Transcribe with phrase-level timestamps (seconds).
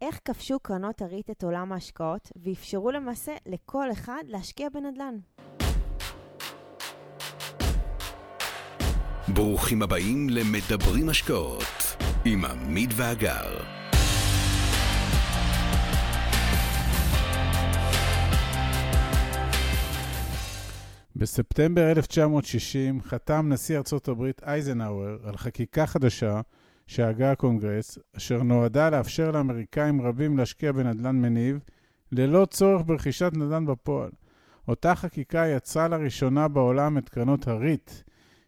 [0.00, 5.14] איך כבשו קרנות הריט את עולם ההשקעות ואפשרו למעשה לכל אחד להשקיע בנדל"ן.
[9.34, 11.62] ברוכים הבאים למדברים השקעות
[12.24, 13.58] עם עמית ואגר.
[21.16, 26.40] בספטמבר 1960 חתם נשיא ארצות הברית אייזנהאואר על חקיקה חדשה
[26.86, 31.58] שהגה הקונגרס, אשר נועדה לאפשר לאמריקאים רבים להשקיע בנדל"ן מניב,
[32.12, 34.10] ללא צורך ברכישת נדל"ן בפועל.
[34.68, 37.90] אותה חקיקה יצרה לראשונה בעולם את קרנות הריט,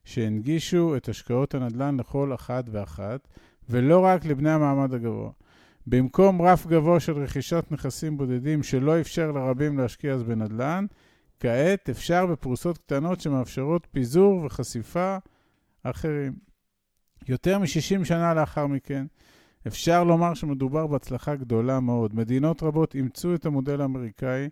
[0.04, 3.28] שהנגישו את השקעות הנדל"ן לכל אחת ואחת,
[3.68, 5.30] ולא רק לבני המעמד הגבוה.
[5.86, 10.86] במקום רף גבוה של רכישת נכסים בודדים שלא אפשר לרבים להשקיע אז בנדל"ן,
[11.40, 15.16] כעת אפשר בפרוסות קטנות שמאפשרות פיזור וחשיפה
[15.82, 16.47] אחרים.
[17.28, 19.06] יותר מ-60 שנה לאחר מכן,
[19.66, 22.14] אפשר לומר שמדובר בהצלחה גדולה מאוד.
[22.16, 24.48] מדינות רבות אימצו את המודל האמריקאי,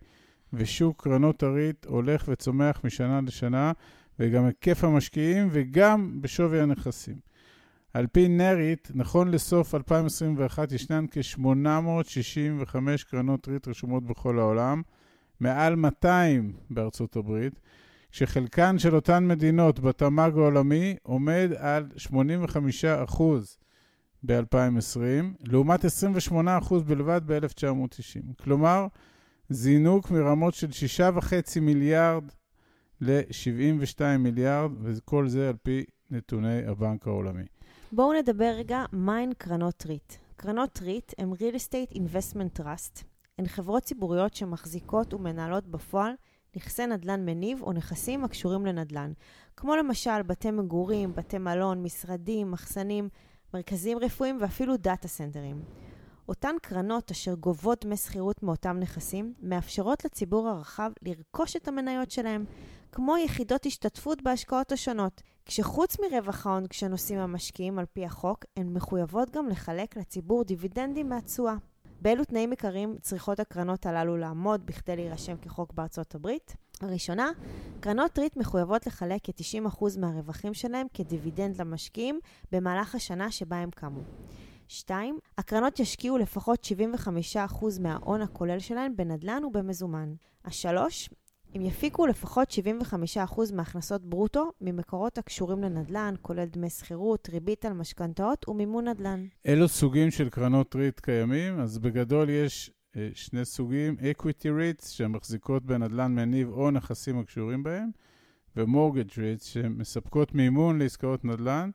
[0.52, 3.72] ושוק קרנות הריט הולך וצומח משנה לשנה,
[4.18, 7.16] וגם היקף המשקיעים וגם בשווי הנכסים.
[7.94, 12.76] על פי נריט, נכון לסוף 2021 ישנן כ-865
[13.10, 14.82] קרנות ריט רשומות בכל העולם,
[15.40, 17.60] מעל 200 בארצות הברית,
[18.16, 23.22] כשחלקן של אותן מדינות בתמ"ג העולמי עומד על 85%
[24.22, 25.00] ב-2020,
[25.44, 28.42] לעומת 28% בלבד ב-1990.
[28.42, 28.86] כלומר,
[29.48, 30.66] זינוק מרמות של
[31.16, 32.24] 6.5 מיליארד
[33.00, 37.44] ל-72 מיליארד, וכל זה על פי נתוני הבנק העולמי.
[37.92, 40.12] בואו נדבר רגע מהן קרנות ריט.
[40.36, 43.02] קרנות ריט הן Real Estate Investment Trust.
[43.38, 46.12] הן חברות ציבוריות שמחזיקות ומנהלות בפועל
[46.56, 49.12] נכסי נדל"ן מניב או נכסים הקשורים לנדל"ן,
[49.56, 53.08] כמו למשל בתי מגורים, בתי מלון, משרדים, מחסנים,
[53.54, 55.62] מרכזים רפואיים ואפילו דאטה סנטרים.
[56.28, 62.44] אותן קרנות אשר גובות דמי שכירות מאותם נכסים, מאפשרות לציבור הרחב לרכוש את המניות שלהם,
[62.92, 69.30] כמו יחידות השתתפות בהשקעות השונות, כשחוץ מרווח ההון כשנושאים המשקיעים על פי החוק, הן מחויבות
[69.30, 71.54] גם לחלק לציבור דיבידנדים מהתשואה.
[72.00, 76.56] באילו תנאים עיקריים צריכות הקרנות הללו לעמוד בכדי להירשם כחוק בארצות הברית?
[76.80, 77.30] הראשונה,
[77.80, 82.20] קרנות ריט מחויבות לחלק כ-90% מהרווחים שלהם כדיבידנד למשקיעים
[82.52, 84.00] במהלך השנה שבה הם קמו.
[84.68, 85.18] 2.
[85.38, 86.68] הקרנות ישקיעו לפחות
[87.36, 90.14] 75% מההון הכולל שלהן בנדל"ן ובמזומן.
[90.44, 91.08] השלוש,
[91.56, 92.48] הם יפיקו לפחות
[93.26, 99.26] 75% מהכנסות ברוטו ממקורות הקשורים לנדל"ן, כולל דמי שכירות, ריבית על משכנתאות ומימון נדל"ן.
[99.44, 101.60] אילו סוגים של קרנות ריט קיימים?
[101.60, 107.90] אז בגדול יש אה, שני סוגים, equity REITs שמחזיקות בנדל"ן מניב או נכסים הקשורים בהם,
[108.56, 111.70] ו-mortgage REITs שמספקות מימון לעסקאות נדל"ן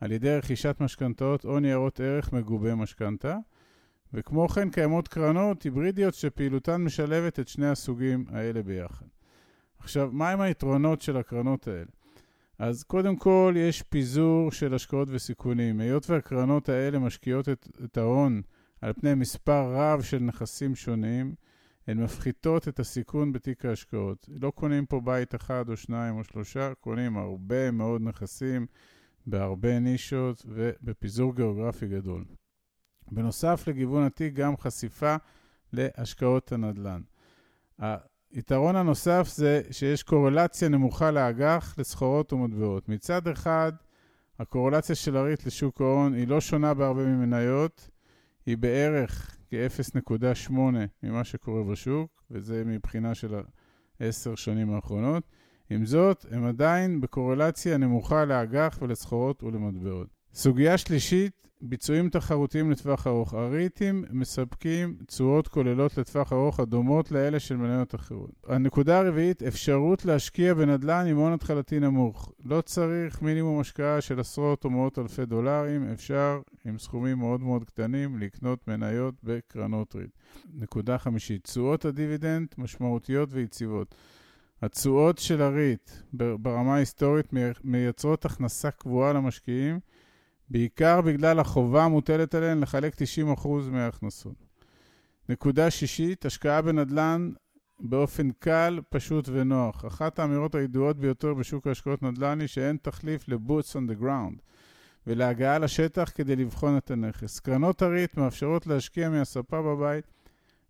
[0.00, 3.36] על ידי רכישת משכנתאות או ניירות ערך מגובי משכנתה.
[4.14, 9.06] וכמו כן קיימות קרנות היברידיות שפעילותן משלבת את שני הסוגים האלה ביחד.
[9.78, 11.90] עכשיו, מהם היתרונות של הקרנות האלה?
[12.58, 15.80] אז קודם כל, יש פיזור של השקעות וסיכונים.
[15.80, 18.42] היות והקרנות האלה משקיעות את, את ההון
[18.80, 21.34] על פני מספר רב של נכסים שונים,
[21.86, 24.28] הן מפחיתות את הסיכון בתיק ההשקעות.
[24.40, 28.66] לא קונים פה בית אחד או שניים או שלושה, קונים הרבה מאוד נכסים
[29.26, 32.24] בהרבה נישות ובפיזור גיאוגרפי גדול.
[33.12, 35.16] בנוסף לגיוון התיק, גם חשיפה
[35.72, 37.00] להשקעות הנדל"ן.
[38.32, 42.88] היתרון הנוסף זה שיש קורלציה נמוכה לאג"ח לסחורות ומטבעות.
[42.88, 43.72] מצד אחד,
[44.38, 47.90] הקורלציה של הריט לשוק ההון היא לא שונה בהרבה ממניות,
[48.46, 50.52] היא בערך כ-0.8
[51.02, 53.34] ממה שקורה בשוק, וזה מבחינה של
[54.00, 55.22] העשר שנים האחרונות.
[55.70, 60.17] עם זאת, הם עדיין בקורלציה נמוכה לאג"ח ולסחורות ולמטבעות.
[60.38, 63.34] סוגיה שלישית ביצועים תחרותיים לטווח ארוך.
[63.34, 68.30] הריטים מספקים תשואות כוללות לטווח ארוך הדומות לאלה של מניות אחרות.
[68.46, 72.32] הנקודה הרביעית, אפשרות להשקיע בנדל"ן עם הון התחלתי נמוך.
[72.44, 77.64] לא צריך מינימום השקעה של עשרות או מאות אלפי דולרים, אפשר עם סכומים מאוד מאוד
[77.64, 80.10] קטנים לקנות מניות בקרנות ריט.
[80.54, 83.94] נקודה חמישית, תשואות הדיבידנד משמעותיות ויציבות.
[84.62, 87.26] התשואות של הריט ברמה ההיסטורית
[87.64, 89.80] מייצרות הכנסה קבועה למשקיעים
[90.50, 94.46] בעיקר בגלל החובה המוטלת עליהן לחלק 90% מההכנסות.
[95.28, 97.32] נקודה שישית, השקעה בנדל"ן
[97.80, 99.84] באופן קל, פשוט ונוח.
[99.84, 104.40] אחת האמירות הידועות ביותר בשוק ההשקעות נדל"ן היא שאין תחליף ל-boots on the ground
[105.06, 107.40] ולהגעה לשטח כדי לבחון את הנכס.
[107.40, 110.04] קרנות הריט מאפשרות להשקיע מהספה בבית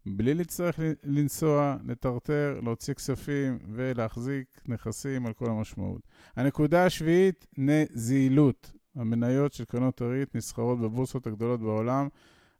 [0.06, 6.00] בלי להצטרך לנסוע, לטרטר, להוציא כספים ולהחזיק נכסים על כל המשמעות.
[6.36, 8.72] הנקודה השביעית, נזילות.
[8.94, 12.08] המניות של קרנות הריט נסחרות בבורסות הגדולות בעולם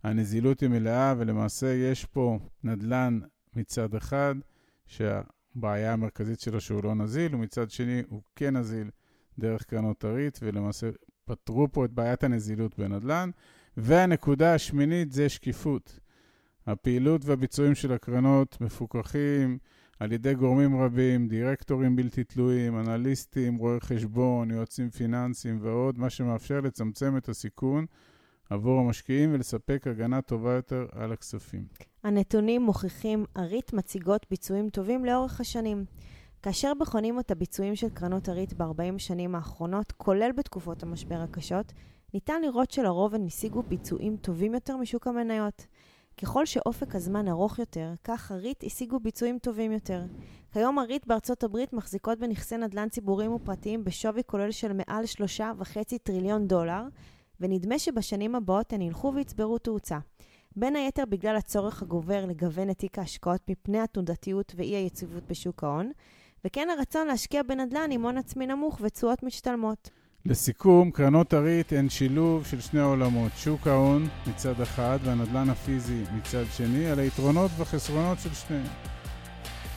[0.02, 3.20] הנזילות היא מלאה, ולמעשה יש פה נדל"ן
[3.56, 4.34] מצד אחד,
[4.86, 8.90] שהבעיה המרכזית שלו שהוא לא נזיל, ומצד שני הוא כן נזיל
[9.38, 10.90] דרך קרנות הריט, ולמעשה
[11.24, 13.30] פתרו פה את בעיית הנזילות בנדל"ן.
[13.76, 16.00] והנקודה השמינית זה שקיפות.
[16.66, 19.58] הפעילות והביצועים של הקרנות מפוקחים
[20.00, 26.60] על ידי גורמים רבים, דירקטורים בלתי תלויים, אנליסטים, רואי חשבון, יועצים פיננסיים ועוד, מה שמאפשר
[26.60, 27.86] לצמצם את הסיכון
[28.50, 31.64] עבור המשקיעים ולספק הגנה טובה יותר על הכספים.
[32.04, 35.84] הנתונים מוכיחים, הריט מציגות ביצועים טובים לאורך השנים.
[36.42, 41.72] כאשר בוחנים את הביצועים של קרנות הריט ב-40 שנים האחרונות, כולל בתקופות המשבר הקשות,
[42.14, 45.66] ניתן לראות שלרוב הן השיגו ביצועים טובים יותר משוק המניות.
[46.22, 50.02] ככל שאופק הזמן ארוך יותר, כך הריט השיגו ביצועים טובים יותר.
[50.52, 55.04] כיום הריט בארצות הברית מחזיקות בנכסי נדל"ן ציבוריים ופרטיים בשווי כולל של מעל
[55.38, 56.82] 3.5 טריליון דולר,
[57.40, 59.98] ונדמה שבשנים הבאות הן ילכו ויצברו תאוצה.
[60.56, 65.92] בין היתר בגלל הצורך הגובר לגוון את תיק ההשקעות מפני התנודתיות ואי היציבות בשוק ההון,
[66.44, 69.90] וכן הרצון להשקיע בנדל"ן עם הון עצמי נמוך ותשואות משתלמות.
[70.26, 76.44] לסיכום, קרנות הריט הן שילוב של שני עולמות, שוק ההון מצד אחד והנדל"ן הפיזי מצד
[76.56, 78.66] שני, על היתרונות והחסרונות של שניהם.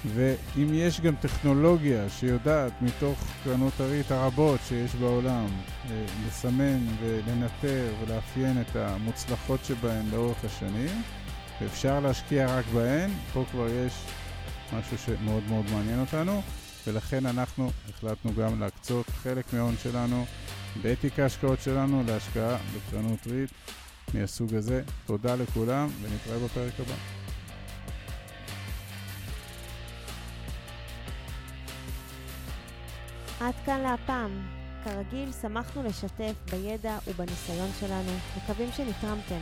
[0.06, 5.48] ואם יש גם טכנולוגיה שיודעת מתוך קרנות הריט הרבות שיש בעולם
[5.90, 11.02] אה, לסמן ולנטר ולאפיין את המוצלחות שבהן לאורך השנים,
[11.62, 13.94] ואפשר להשקיע רק בהן, פה כבר יש
[14.74, 16.42] משהו שמאוד מאוד מעניין אותנו.
[16.88, 20.25] ולכן אנחנו החלטנו גם להקצות חלק מההון שלנו
[20.81, 23.51] בתיק ההשקעות שלנו להשקעה בקרנות ריט
[24.13, 24.81] מהסוג הזה.
[25.06, 26.95] תודה לכולם ונתראה בפרק הבא.
[33.39, 34.62] עד כאן להפעם.
[34.84, 39.42] כרגיל, שמחנו לשתף בידע ובניסיון שלנו, מקווים שנתרמתם.